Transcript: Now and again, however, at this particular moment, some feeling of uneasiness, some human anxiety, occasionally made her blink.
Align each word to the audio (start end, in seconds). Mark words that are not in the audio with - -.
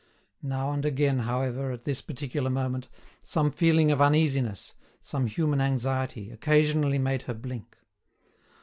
Now 0.41 0.71
and 0.71 0.83
again, 0.83 1.19
however, 1.19 1.71
at 1.71 1.83
this 1.83 2.01
particular 2.01 2.49
moment, 2.49 2.87
some 3.21 3.51
feeling 3.51 3.91
of 3.91 4.01
uneasiness, 4.01 4.73
some 4.99 5.27
human 5.27 5.61
anxiety, 5.61 6.31
occasionally 6.31 6.97
made 6.97 7.21
her 7.21 7.35
blink. 7.35 7.77